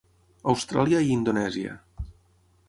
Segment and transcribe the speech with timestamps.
[0.53, 1.77] Austràlia i Indonèsia.